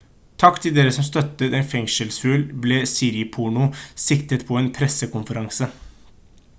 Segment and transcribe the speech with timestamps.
[0.43, 3.67] «takk til dere som støttet en fengselsfugl» ble siriporno
[4.07, 5.71] sitert på en pressekonferanse